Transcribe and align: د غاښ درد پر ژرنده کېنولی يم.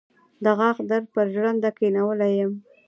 د 0.43 0.45
غاښ 0.57 0.77
درد 0.89 1.05
پر 1.13 1.25
ژرنده 1.33 1.69
کېنولی 1.77 2.31
يم. 2.39 2.51